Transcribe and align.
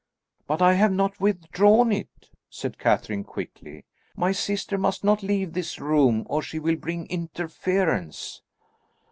"But 0.47 0.63
I 0.63 0.73
have 0.73 0.91
not 0.91 1.19
withdrawn 1.19 1.91
it," 1.91 2.31
said 2.49 2.79
Catherine 2.79 3.23
quickly. 3.23 3.85
"My 4.15 4.31
sister 4.31 4.75
must 4.75 5.03
not 5.03 5.21
leave 5.21 5.53
this 5.53 5.79
room 5.79 6.25
or 6.27 6.41
she 6.41 6.57
will 6.57 6.75
bring 6.77 7.05
interference." 7.05 8.41